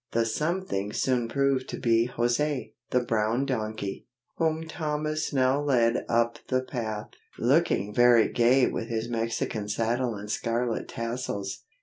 The 0.13 0.25
something 0.25 0.93
soon 0.93 1.27
proved 1.29 1.69
to 1.69 1.77
be 1.77 2.07
José, 2.11 2.73
the 2.89 3.01
brown 3.01 3.45
donkey, 3.45 4.07
whom 4.37 4.67
Thomas 4.67 5.31
now 5.31 5.61
led 5.61 6.05
up 6.09 6.39
the 6.47 6.63
path, 6.63 7.09
looking 7.37 7.93
very 7.93 8.27
gay 8.27 8.65
with 8.65 8.87
his 8.87 9.07
Mexican 9.07 9.69
saddle 9.69 10.15
and 10.15 10.31
scarlet 10.31 10.87
tassels. 10.87 11.65